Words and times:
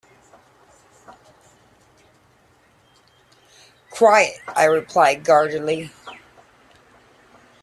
"Quite," 3.91 4.31
I 4.47 4.63
replied 4.63 5.23
guardedly. 5.23 5.91